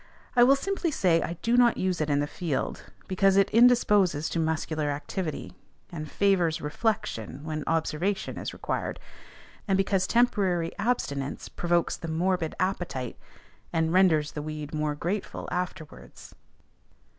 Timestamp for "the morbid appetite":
11.97-13.19